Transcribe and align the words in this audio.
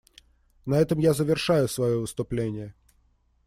На 0.65 0.79
этом 0.79 0.97
я 0.97 1.13
завершаю 1.13 1.67
свое 1.67 1.99
выступление. 1.99 2.73